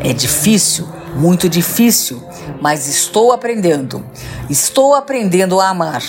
[0.05, 2.23] É difícil, muito difícil,
[2.61, 4.05] mas estou aprendendo.
[4.49, 6.03] Estou aprendendo a amar.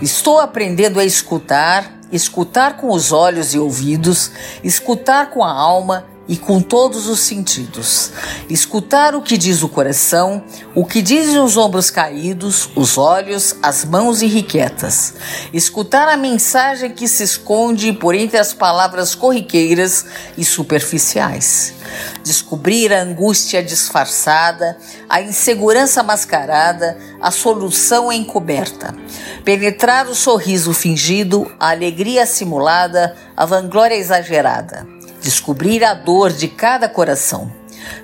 [0.00, 6.36] Estou aprendendo a escutar, escutar com os olhos e ouvidos, escutar com a alma e
[6.38, 8.10] com todos os sentidos.
[8.48, 10.42] Escutar o que diz o coração,
[10.74, 15.12] o que dizem os ombros caídos, os olhos, as mãos irrequietas.
[15.52, 20.06] Escutar a mensagem que se esconde por entre as palavras corriqueiras
[20.38, 21.74] e superficiais.
[22.24, 24.78] Descobrir a angústia disfarçada,
[25.10, 28.94] a insegurança mascarada, a solução encoberta.
[29.44, 36.88] Penetrar o sorriso fingido, a alegria simulada, a vanglória exagerada descobrir a dor de cada
[36.88, 37.50] coração.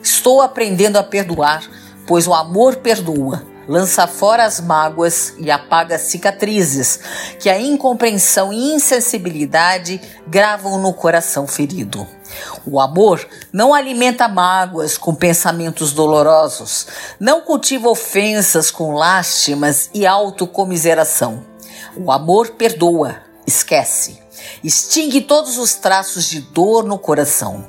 [0.03, 1.63] Estou aprendendo a perdoar,
[2.07, 7.01] pois o amor perdoa, lança fora as mágoas e apaga as cicatrizes
[7.39, 12.07] que a incompreensão e insensibilidade gravam no coração ferido.
[12.65, 16.87] O amor não alimenta mágoas com pensamentos dolorosos,
[17.19, 21.45] não cultiva ofensas com lástimas e autocomiseração.
[21.97, 23.17] O amor perdoa,
[23.47, 24.28] esquece
[24.63, 27.67] extingue todos os traços de dor no coração.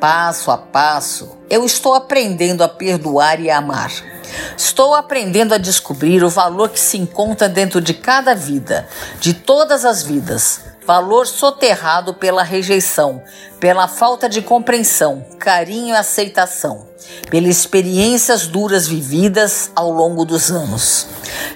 [0.00, 4.13] Passo a passo, eu estou aprendendo a perdoar e a amar.
[4.56, 8.88] Estou aprendendo a descobrir o valor que se encontra dentro de cada vida,
[9.20, 10.60] de todas as vidas.
[10.86, 13.22] Valor soterrado pela rejeição,
[13.58, 16.86] pela falta de compreensão, carinho e aceitação,
[17.30, 21.06] pelas experiências duras vividas ao longo dos anos.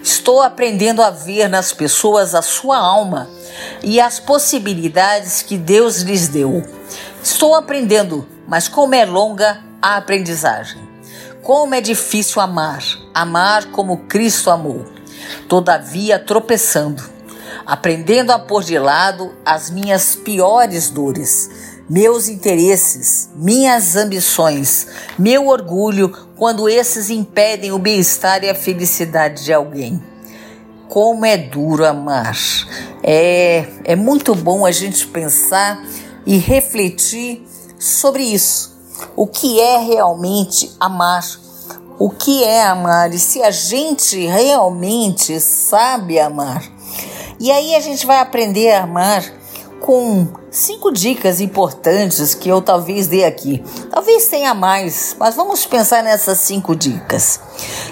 [0.03, 3.29] Estou aprendendo a ver nas pessoas a sua alma
[3.83, 6.63] e as possibilidades que Deus lhes deu.
[7.23, 10.89] Estou aprendendo, mas como é longa a aprendizagem.
[11.43, 12.83] Como é difícil amar,
[13.15, 14.85] amar como Cristo amou.
[15.49, 17.03] Todavia, tropeçando,
[17.65, 21.51] aprendendo a pôr de lado as minhas piores dores,
[21.89, 24.89] meus interesses, minhas ambições,
[25.19, 30.03] meu orgulho, quando esses impedem o bem-estar e a felicidade de alguém.
[30.89, 32.37] Como é duro amar.
[33.03, 35.83] É, é muito bom a gente pensar
[36.27, 37.47] e refletir
[37.79, 38.78] sobre isso.
[39.17, 41.25] O que é realmente amar?
[41.99, 43.13] O que é amar?
[43.13, 46.63] E se a gente realmente sabe amar?
[47.41, 49.25] E aí a gente vai aprender a amar
[49.81, 53.63] com cinco dicas importantes que eu talvez dê aqui.
[53.91, 57.41] Talvez tenha mais, mas vamos pensar nessas cinco dicas.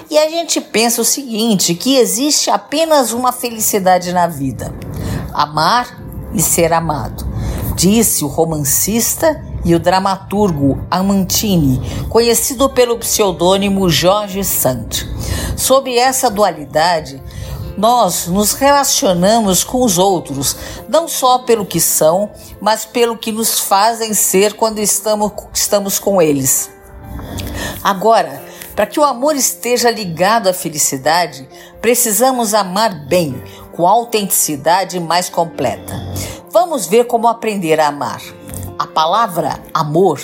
[0.09, 4.73] E a gente pensa o seguinte: que existe apenas uma felicidade na vida
[5.33, 6.01] amar
[6.33, 7.25] e ser amado,
[7.75, 15.07] disse o romancista e o dramaturgo Amantini, conhecido pelo pseudônimo Jorge Sand.
[15.55, 17.21] Sob essa dualidade,
[17.77, 20.55] nós nos relacionamos com os outros,
[20.89, 26.21] não só pelo que são, mas pelo que nos fazem ser quando estamos, estamos com
[26.21, 26.71] eles.
[27.83, 28.41] Agora,
[28.75, 31.47] para que o amor esteja ligado à felicidade,
[31.81, 33.41] precisamos amar bem,
[33.71, 35.93] com autenticidade mais completa.
[36.51, 38.21] Vamos ver como aprender a amar.
[38.87, 40.17] A palavra amor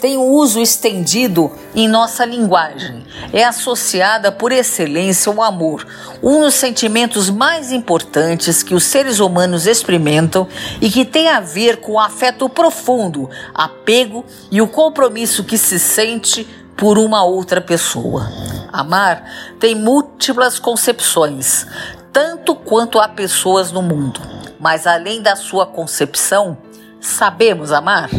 [0.00, 3.06] tem um uso estendido em nossa linguagem.
[3.32, 5.86] É associada por excelência ao amor,
[6.20, 10.48] um dos sentimentos mais importantes que os seres humanos experimentam
[10.80, 15.78] e que tem a ver com o afeto profundo, apego e o compromisso que se
[15.78, 16.44] sente
[16.76, 18.28] por uma outra pessoa.
[18.72, 19.24] Amar
[19.60, 21.66] tem múltiplas concepções,
[22.12, 24.20] tanto quanto há pessoas no mundo.
[24.58, 26.58] Mas além da sua concepção,
[27.00, 28.10] sabemos amar?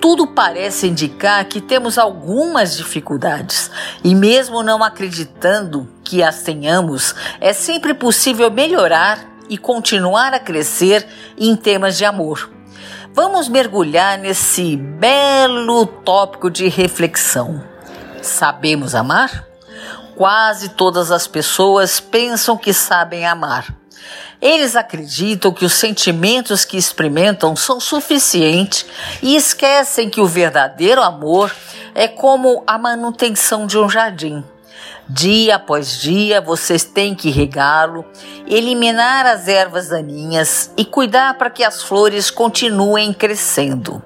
[0.00, 3.70] Tudo parece indicar que temos algumas dificuldades,
[4.04, 9.18] e mesmo não acreditando que as tenhamos, é sempre possível melhorar
[9.48, 11.06] e continuar a crescer
[11.36, 12.50] em temas de amor.
[13.12, 17.62] Vamos mergulhar nesse belo tópico de reflexão.
[18.22, 19.48] Sabemos amar?
[20.18, 23.77] quase todas as pessoas pensam que sabem amar.
[24.40, 28.86] Eles acreditam que os sentimentos que experimentam são suficientes
[29.20, 31.54] e esquecem que o verdadeiro amor
[31.94, 34.44] é como a manutenção de um jardim.
[35.08, 38.04] Dia após dia vocês têm que regá-lo,
[38.46, 44.02] eliminar as ervas daninhas e cuidar para que as flores continuem crescendo.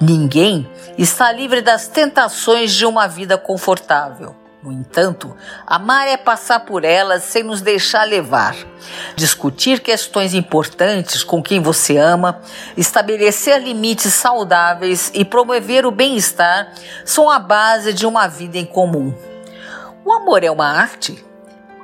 [0.00, 0.68] Ninguém
[0.98, 4.43] está livre das tentações de uma vida confortável.
[4.64, 8.56] No entanto, amar é passar por elas sem nos deixar levar.
[9.14, 12.40] Discutir questões importantes com quem você ama,
[12.74, 16.72] estabelecer limites saudáveis e promover o bem-estar
[17.04, 19.14] são a base de uma vida em comum.
[20.02, 21.22] O amor é uma arte?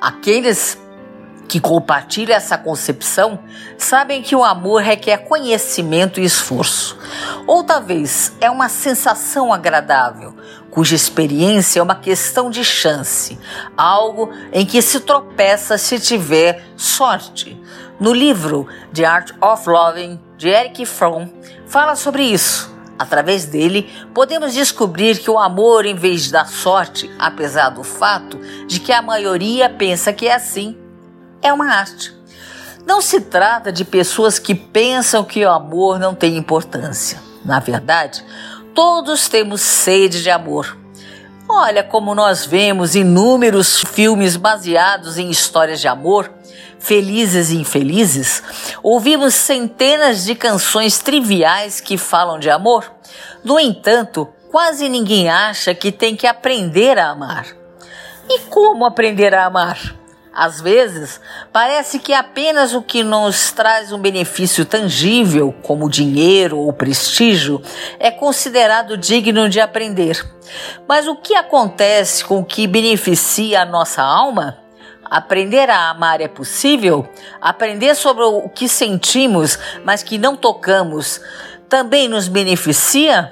[0.00, 0.79] Aqueles
[1.50, 3.41] que compartilham essa concepção
[3.76, 6.97] sabem que o amor requer conhecimento e esforço.
[7.44, 10.32] Ou talvez é uma sensação agradável,
[10.70, 13.37] cuja experiência é uma questão de chance,
[13.76, 17.61] algo em que se tropeça se tiver sorte.
[17.99, 21.26] No livro The Art of Loving, de Eric Fromm,
[21.67, 22.70] fala sobre isso.
[22.97, 28.38] Através dele, podemos descobrir que o amor, em vez da sorte, apesar do fato
[28.69, 30.76] de que a maioria pensa que é assim,
[31.42, 32.14] é uma arte.
[32.87, 37.20] Não se trata de pessoas que pensam que o amor não tem importância.
[37.44, 38.25] Na verdade,
[38.75, 40.76] Todos temos sede de amor.
[41.48, 46.31] Olha como nós vemos inúmeros filmes baseados em histórias de amor,
[46.78, 48.42] felizes e infelizes.
[48.82, 52.90] Ouvimos centenas de canções triviais que falam de amor.
[53.42, 57.46] No entanto, quase ninguém acha que tem que aprender a amar.
[58.28, 60.00] E como aprender a amar?
[60.40, 61.20] Às vezes,
[61.52, 67.60] parece que apenas o que nos traz um benefício tangível, como dinheiro ou prestígio,
[67.98, 70.26] é considerado digno de aprender.
[70.88, 74.56] Mas o que acontece com o que beneficia a nossa alma?
[75.04, 77.06] Aprender a amar é possível?
[77.38, 81.20] Aprender sobre o que sentimos, mas que não tocamos,
[81.69, 83.31] também nos beneficia?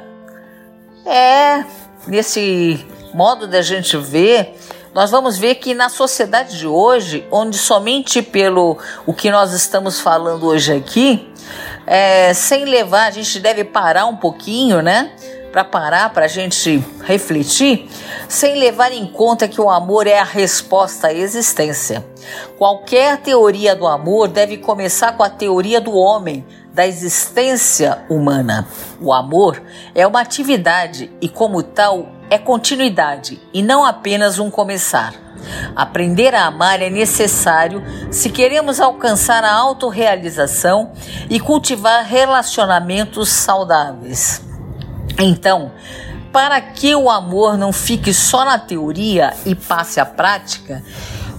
[1.07, 1.65] É,
[2.07, 4.55] nesse modo da gente ver,
[4.99, 10.01] nós vamos ver que na sociedade de hoje, onde somente pelo o que nós estamos
[10.01, 11.33] falando hoje aqui,
[11.87, 15.13] é, sem levar, a gente deve parar um pouquinho, né?
[15.53, 17.89] Para parar, para a gente refletir,
[18.29, 22.05] sem levar em conta que o amor é a resposta à existência.
[22.59, 26.45] Qualquer teoria do amor deve começar com a teoria do homem,
[26.75, 28.67] da existência humana.
[29.01, 29.63] O amor
[29.95, 35.15] é uma atividade e, como tal, é continuidade e não apenas um começar.
[35.75, 40.93] Aprender a amar é necessário se queremos alcançar a autorrealização
[41.31, 44.43] e cultivar relacionamentos saudáveis.
[45.19, 45.73] Então,
[46.33, 50.83] para que o amor não fique só na teoria e passe à prática,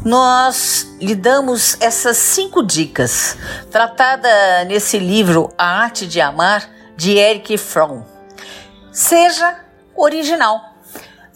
[0.03, 3.37] nós lhe damos essas cinco dicas,
[3.69, 4.29] tratada
[4.65, 8.03] nesse livro A Arte de Amar, de Eric Fromm.
[8.91, 9.59] Seja
[9.95, 10.68] original.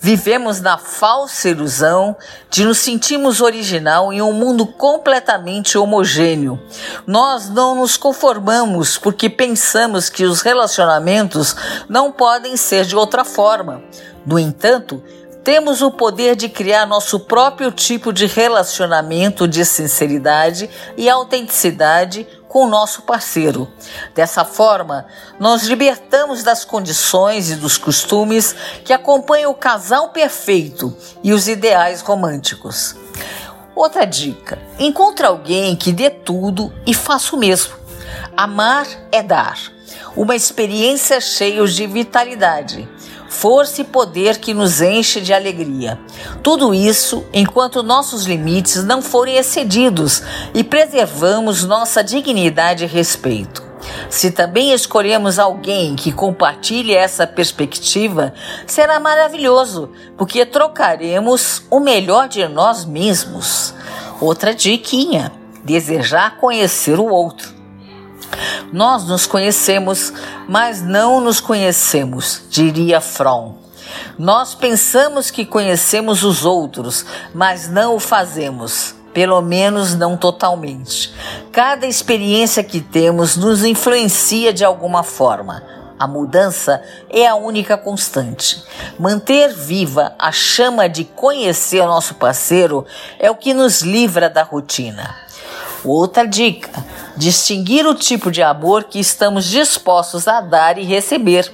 [0.03, 2.13] Vivemos na falsa ilusão
[2.49, 6.61] de nos sentirmos original em um mundo completamente homogêneo.
[7.07, 11.55] Nós não nos conformamos porque pensamos que os relacionamentos
[11.87, 13.81] não podem ser de outra forma.
[14.25, 15.01] No entanto,
[15.41, 22.65] temos o poder de criar nosso próprio tipo de relacionamento de sinceridade e autenticidade com
[22.65, 23.67] o nosso parceiro.
[24.13, 25.07] Dessa forma,
[25.39, 28.55] nós libertamos das condições e dos costumes
[28.85, 32.95] que acompanham o casal perfeito e os ideais românticos.
[33.75, 37.73] Outra dica: encontre alguém que dê tudo e faça o mesmo.
[38.37, 39.57] Amar é dar,
[40.15, 42.87] uma experiência cheia de vitalidade
[43.33, 45.99] força e poder que nos enche de alegria.
[46.43, 50.21] Tudo isso enquanto nossos limites não forem excedidos
[50.53, 53.63] e preservamos nossa dignidade e respeito.
[54.09, 58.33] Se também escolhemos alguém que compartilhe essa perspectiva,
[58.65, 63.73] será maravilhoso, porque trocaremos o melhor de nós mesmos.
[64.21, 65.33] Outra diquinha:
[65.65, 67.52] desejar conhecer o outro.
[68.73, 70.11] Nós nos conhecemos,
[70.49, 73.53] mas não nos conhecemos, diria Fromm.
[74.17, 81.13] Nós pensamos que conhecemos os outros, mas não o fazemos, pelo menos não totalmente.
[81.51, 85.61] Cada experiência que temos nos influencia de alguma forma.
[85.99, 88.63] A mudança é a única constante.
[88.97, 92.87] Manter viva a chama de conhecer nosso parceiro
[93.19, 95.15] é o que nos livra da rotina.
[95.83, 96.69] Outra dica:
[97.17, 101.51] distinguir o tipo de amor que estamos dispostos a dar e receber.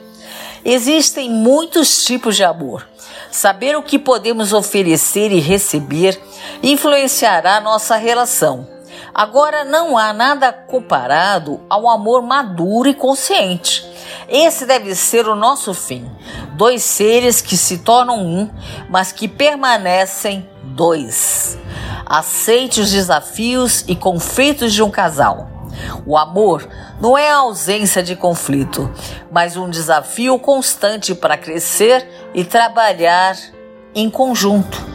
[0.63, 2.87] Existem muitos tipos de amor.
[3.31, 6.19] Saber o que podemos oferecer e receber
[6.61, 8.78] influenciará nossa relação.
[9.13, 13.85] Agora, não há nada comparado ao amor maduro e consciente.
[14.27, 16.09] Esse deve ser o nosso fim.
[16.53, 18.49] Dois seres que se tornam um,
[18.89, 21.57] mas que permanecem dois.
[22.05, 25.49] Aceite os desafios e conflitos de um casal.
[26.05, 26.67] O amor
[26.99, 28.91] não é a ausência de conflito,
[29.31, 33.37] mas um desafio constante para crescer e trabalhar
[33.95, 34.85] em conjunto.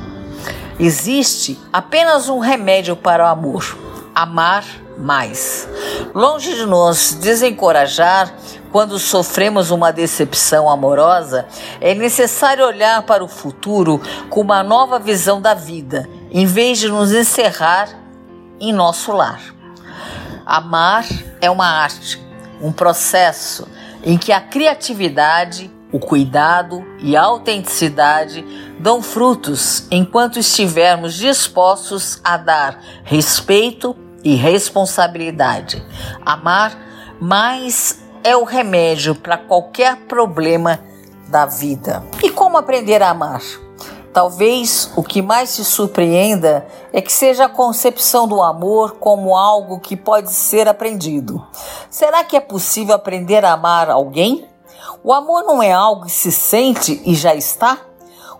[0.78, 3.76] Existe apenas um remédio para o amor:
[4.14, 4.64] amar
[4.98, 5.68] mais.
[6.14, 8.32] Longe de nos desencorajar
[8.70, 11.46] quando sofremos uma decepção amorosa,
[11.80, 16.88] é necessário olhar para o futuro com uma nova visão da vida, em vez de
[16.88, 17.88] nos encerrar
[18.60, 19.40] em nosso lar.
[20.44, 21.06] Amar
[21.40, 22.20] é uma arte,
[22.60, 23.68] um processo
[24.02, 28.44] em que a criatividade, o cuidado e a autenticidade
[28.80, 35.84] dão frutos enquanto estivermos dispostos a dar respeito e responsabilidade.
[36.24, 36.76] Amar
[37.20, 40.80] mais é o remédio para qualquer problema
[41.28, 42.02] da vida.
[42.22, 43.42] E como aprender a amar?
[44.14, 49.80] Talvez o que mais te surpreenda é que seja a concepção do amor como algo
[49.80, 51.44] que pode ser aprendido.
[51.90, 54.48] Será que é possível aprender a amar alguém?
[55.02, 57.78] O amor não é algo que se sente e já está?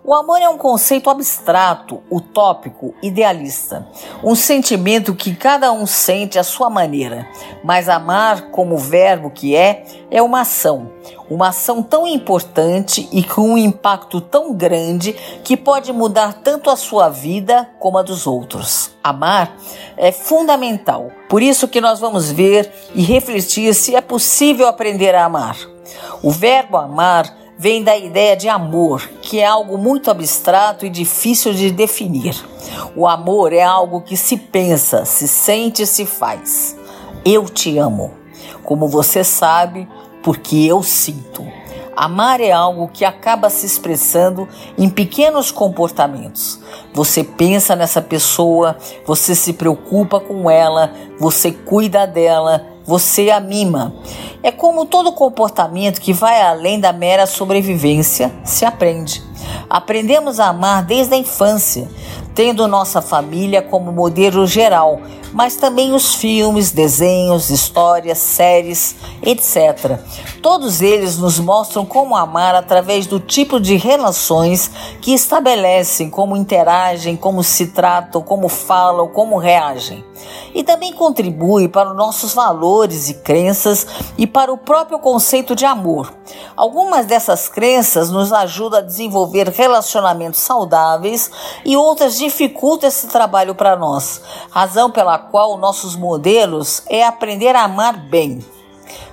[0.07, 3.89] O amor é um conceito abstrato, utópico, idealista.
[4.23, 7.27] Um sentimento que cada um sente à sua maneira.
[7.65, 10.93] Mas amar, como verbo que é, é uma ação.
[11.31, 16.77] Uma ação tão importante e com um impacto tão grande que pode mudar tanto a
[16.77, 18.91] sua vida como a dos outros.
[19.03, 19.57] Amar
[19.97, 21.11] é fundamental.
[21.31, 25.57] Por isso que nós vamos ver e refletir se é possível aprender a amar.
[26.23, 31.53] O verbo amar vem da ideia de amor, que é algo muito abstrato e difícil
[31.53, 32.35] de definir.
[32.97, 36.77] O amor é algo que se pensa, se sente e se faz.
[37.25, 38.13] Eu te amo,
[38.63, 39.89] como você sabe,
[40.23, 41.47] porque eu sinto.
[41.97, 46.61] Amar é algo que acaba se expressando em pequenos comportamentos.
[46.93, 53.95] Você pensa nessa pessoa, você se preocupa com ela, você cuida dela, você a mima.
[54.43, 59.23] É como todo comportamento que vai além da mera sobrevivência se aprende.
[59.69, 61.89] Aprendemos a amar desde a infância,
[62.35, 65.01] tendo nossa família como modelo geral,
[65.35, 69.99] mas também os filmes, desenhos, histórias, séries, etc.
[70.41, 77.17] Todos eles nos mostram como amar através do tipo de relações que estabelecem, como interagem,
[77.17, 80.05] como se tratam, como falam, como reagem.
[80.55, 83.87] E também contribui para os nossos valores e crenças
[84.17, 86.13] e para o próprio conceito de amor.
[86.57, 91.31] Algumas dessas crenças nos ajudam a desenvolver relacionamentos saudáveis
[91.65, 97.65] e outras dificultam esse trabalho para nós, razão pela qual nossos modelos é aprender a
[97.65, 98.45] amar bem,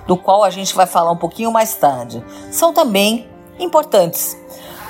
[0.06, 2.24] do qual a gente vai falar um pouquinho mais tarde.
[2.50, 3.28] São também
[3.58, 4.36] importantes.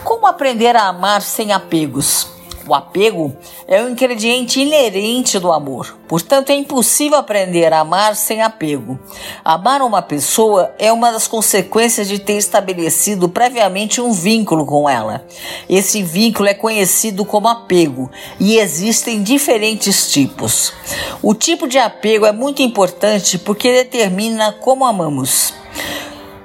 [0.05, 2.29] Como aprender a amar sem apegos?
[2.67, 8.41] O apego é um ingrediente inerente do amor, portanto, é impossível aprender a amar sem
[8.41, 8.99] apego.
[9.45, 15.27] Amar uma pessoa é uma das consequências de ter estabelecido previamente um vínculo com ela.
[15.69, 20.73] Esse vínculo é conhecido como apego e existem diferentes tipos.
[21.21, 25.53] O tipo de apego é muito importante porque determina como amamos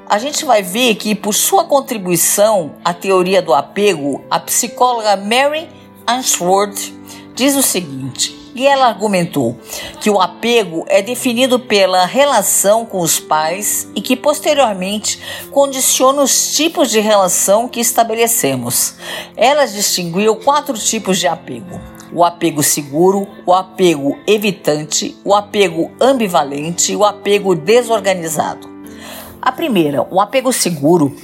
[0.10, 5.68] a gente vai ver que, por sua contribuição à teoria do apego, a psicóloga Mary
[6.08, 6.94] Answorth
[7.36, 9.56] diz o seguinte: e ela argumentou
[10.02, 15.20] que o apego é definido pela relação com os pais e que posteriormente
[15.52, 18.96] condiciona os tipos de relação que estabelecemos.
[19.36, 21.80] Ela distinguiu quatro tipos de apego:
[22.12, 28.68] o apego seguro, o apego evitante, o apego ambivalente e o apego desorganizado.
[29.40, 31.16] A primeira, o apego seguro,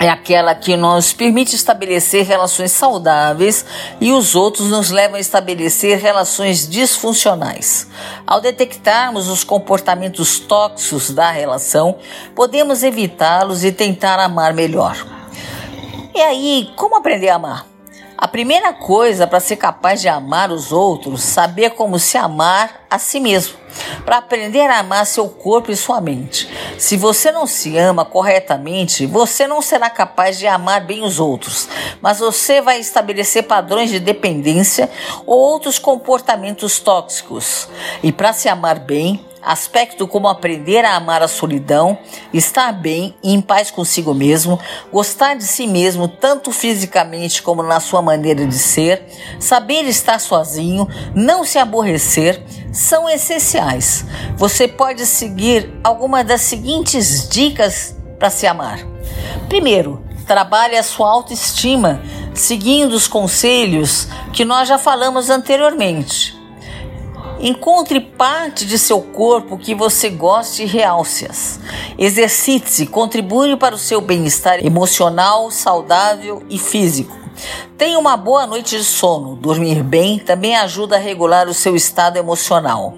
[0.00, 3.66] é aquela que nos permite estabelecer relações saudáveis
[4.00, 7.86] e os outros nos levam a estabelecer relações disfuncionais.
[8.26, 11.98] Ao detectarmos os comportamentos tóxicos da relação,
[12.34, 14.96] podemos evitá-los e tentar amar melhor.
[16.14, 17.66] E aí, como aprender a amar?
[18.16, 22.98] A primeira coisa para ser capaz de amar os outros, saber como se amar a
[22.98, 23.59] si mesmo.
[24.04, 26.48] Para aprender a amar seu corpo e sua mente.
[26.78, 31.68] Se você não se ama corretamente, você não será capaz de amar bem os outros,
[32.00, 34.90] mas você vai estabelecer padrões de dependência
[35.26, 37.68] ou outros comportamentos tóxicos.
[38.02, 41.98] E para se amar bem, Aspecto como aprender a amar a solidão,
[42.32, 44.60] estar bem e em paz consigo mesmo,
[44.92, 49.06] gostar de si mesmo tanto fisicamente como na sua maneira de ser,
[49.38, 54.04] saber estar sozinho, não se aborrecer, são essenciais.
[54.36, 58.78] Você pode seguir alguma das seguintes dicas para se amar.
[59.48, 62.02] Primeiro, trabalhe a sua autoestima,
[62.34, 66.39] seguindo os conselhos que nós já falamos anteriormente.
[67.42, 71.58] Encontre parte de seu corpo que você goste e realce-as.
[71.98, 77.18] Exercite-se, contribui para o seu bem-estar emocional, saudável e físico.
[77.78, 79.36] Tenha uma boa noite de sono.
[79.36, 82.94] Dormir bem também ajuda a regular o seu estado emocional.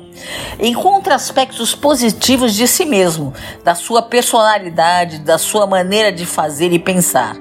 [0.58, 3.32] Encontre aspectos positivos de si mesmo,
[3.62, 7.36] da sua personalidade, da sua maneira de fazer e pensar.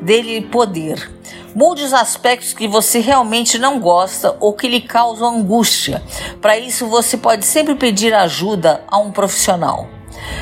[0.00, 1.08] Dele poder.
[1.54, 6.02] Mude os aspectos que você realmente não gosta ou que lhe causam angústia.
[6.40, 9.86] Para isso, você pode sempre pedir ajuda a um profissional.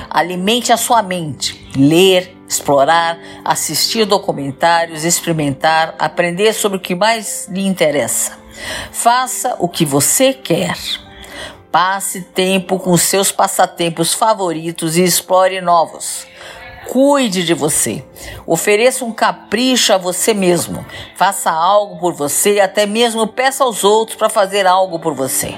[0.09, 7.67] Alimente a sua mente, ler, explorar, assistir documentários, experimentar, aprender sobre o que mais lhe
[7.67, 8.39] interessa.
[8.93, 10.77] Faça o que você quer.
[11.73, 16.27] Passe tempo com seus passatempos favoritos e explore novos.
[16.91, 18.03] Cuide de você.
[18.45, 20.85] Ofereça um capricho a você mesmo.
[21.15, 25.55] Faça algo por você e até mesmo peça aos outros para fazer algo por você.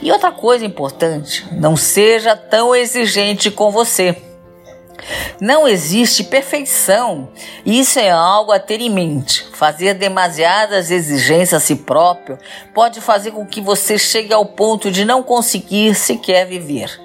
[0.00, 4.16] E outra coisa importante, não seja tão exigente com você.
[5.38, 7.28] Não existe perfeição.
[7.66, 9.46] Isso é algo a ter em mente.
[9.52, 12.38] Fazer demasiadas exigências a si próprio
[12.72, 16.98] pode fazer com que você chegue ao ponto de não conseguir sequer viver.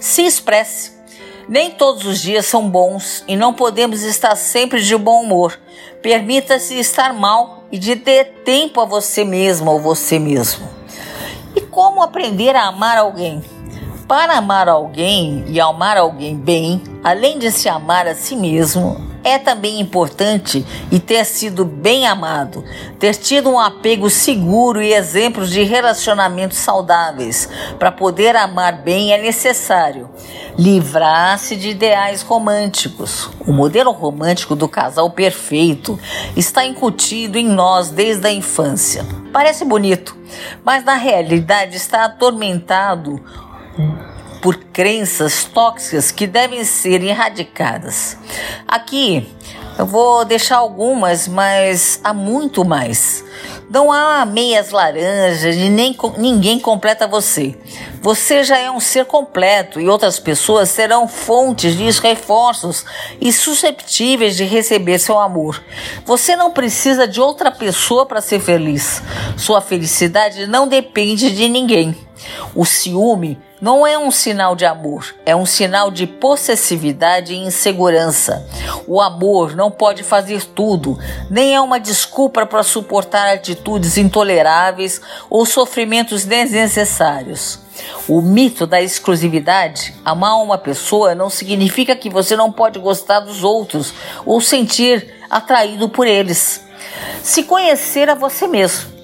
[0.00, 0.95] Se expresse.
[1.48, 5.56] Nem todos os dias são bons e não podemos estar sempre de bom humor.
[6.02, 10.68] Permita-se estar mal e de ter tempo a você mesma ou você mesmo.
[11.54, 13.44] E como aprender a amar alguém?
[14.08, 19.40] Para amar alguém e amar alguém bem, além de se amar a si mesmo, é
[19.40, 22.64] também importante e ter sido bem amado,
[22.96, 27.48] ter tido um apego seguro e exemplos de relacionamentos saudáveis.
[27.76, 30.08] Para poder amar bem é necessário
[30.56, 33.28] livrar-se de ideais românticos.
[33.44, 35.98] O modelo romântico do casal perfeito
[36.36, 39.04] está incutido em nós desde a infância.
[39.32, 40.16] Parece bonito,
[40.64, 43.20] mas na realidade está atormentado
[44.46, 48.16] por crenças tóxicas que devem ser erradicadas.
[48.64, 49.28] Aqui
[49.76, 53.24] eu vou deixar algumas, mas há muito mais.
[53.68, 57.58] Não há meias laranjas e nem ninguém completa você.
[58.00, 62.84] Você já é um ser completo e outras pessoas serão fontes de reforços
[63.20, 65.60] e susceptíveis de receber seu amor.
[66.04, 69.02] Você não precisa de outra pessoa para ser feliz.
[69.36, 71.98] Sua felicidade não depende de ninguém.
[72.54, 78.46] O ciúme não é um sinal de amor, é um sinal de possessividade e insegurança.
[78.86, 80.98] O amor não pode fazer tudo,
[81.30, 87.58] nem é uma desculpa para suportar atitudes intoleráveis ou sofrimentos desnecessários.
[88.08, 93.42] O mito da exclusividade, amar uma pessoa não significa que você não pode gostar dos
[93.42, 93.92] outros
[94.24, 96.64] ou sentir atraído por eles.
[97.22, 98.95] Se conhecer a você mesmo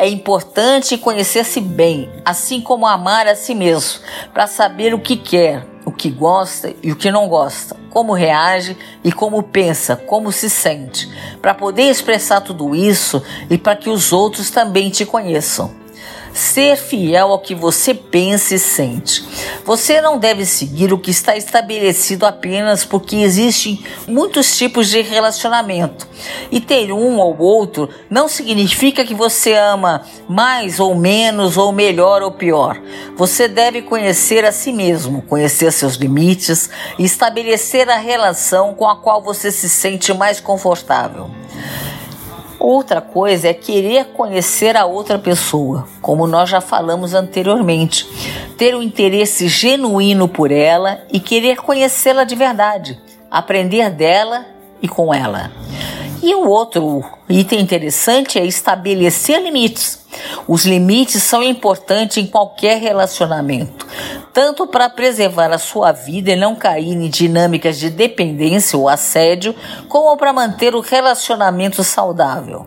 [0.00, 4.00] é importante conhecer-se bem, assim como amar a si mesmo,
[4.32, 8.74] para saber o que quer, o que gosta e o que não gosta, como reage
[9.04, 11.06] e como pensa, como se sente,
[11.42, 15.70] para poder expressar tudo isso e para que os outros também te conheçam.
[16.32, 19.22] Ser fiel ao que você pensa e sente.
[19.70, 26.08] Você não deve seguir o que está estabelecido apenas porque existem muitos tipos de relacionamento.
[26.50, 32.20] E ter um ou outro não significa que você ama mais ou menos, ou melhor
[32.20, 32.82] ou pior.
[33.16, 38.96] Você deve conhecer a si mesmo, conhecer seus limites e estabelecer a relação com a
[38.96, 41.30] qual você se sente mais confortável.
[42.60, 48.06] Outra coisa é querer conhecer a outra pessoa, como nós já falamos anteriormente.
[48.58, 54.44] Ter um interesse genuíno por ela e querer conhecê-la de verdade, aprender dela
[54.82, 55.50] e com ela.
[56.22, 60.04] E o outro item interessante é estabelecer limites.
[60.46, 63.86] Os limites são importantes em qualquer relacionamento,
[64.40, 69.54] tanto para preservar a sua vida e não cair em dinâmicas de dependência ou assédio,
[69.86, 72.66] como para manter o relacionamento saudável.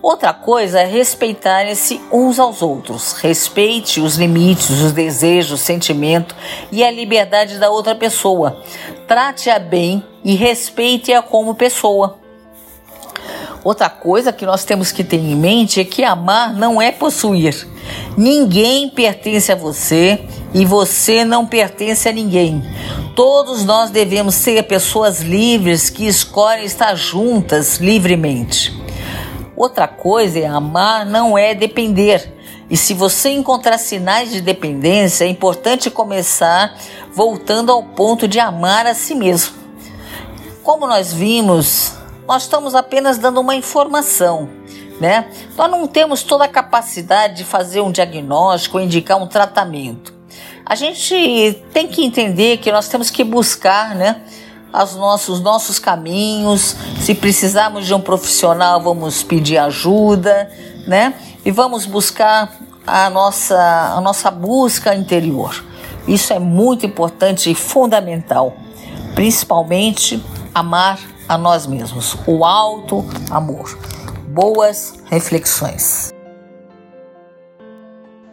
[0.00, 3.12] Outra coisa é respeitar-se uns aos outros.
[3.12, 6.34] Respeite os limites, os desejos, o sentimento
[6.72, 8.62] e a liberdade da outra pessoa.
[9.06, 12.18] Trate-a bem e respeite-a como pessoa.
[13.64, 17.66] Outra coisa que nós temos que ter em mente é que amar não é possuir.
[18.16, 22.62] Ninguém pertence a você e você não pertence a ninguém.
[23.14, 28.72] Todos nós devemos ser pessoas livres que escolhem estar juntas livremente.
[29.56, 32.32] Outra coisa é amar, não é depender.
[32.70, 36.76] E se você encontrar sinais de dependência, é importante começar
[37.12, 39.56] voltando ao ponto de amar a si mesmo.
[40.62, 41.97] Como nós vimos,
[42.28, 44.50] nós estamos apenas dando uma informação,
[45.00, 45.30] né?
[45.56, 50.12] Nós não temos toda a capacidade de fazer um diagnóstico indicar um tratamento.
[50.64, 54.20] A gente tem que entender que nós temos que buscar, né?
[54.70, 56.76] os nossos, nossos caminhos.
[57.00, 60.50] Se precisarmos de um profissional, vamos pedir ajuda,
[60.86, 61.14] né?
[61.46, 62.52] E vamos buscar
[62.86, 65.64] a nossa, a nossa busca interior.
[66.06, 68.54] Isso é muito importante e fundamental,
[69.14, 70.22] principalmente
[70.54, 73.78] amar a nós mesmos, o alto amor.
[74.28, 76.12] Boas reflexões.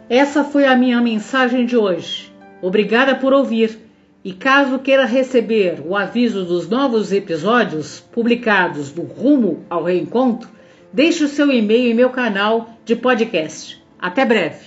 [0.08, 2.32] Essa foi a minha mensagem de hoje.
[2.62, 3.86] Obrigada por ouvir.
[4.24, 10.48] E caso queira receber o aviso dos novos episódios publicados do Rumo ao Reencontro,
[10.92, 13.80] deixe o seu e-mail em meu canal de podcast.
[14.00, 14.66] Até breve.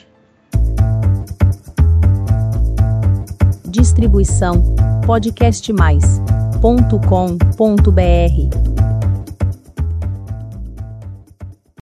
[3.66, 4.76] Distribuição
[6.62, 8.79] podcastmais.com.br